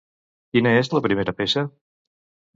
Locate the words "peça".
1.43-1.67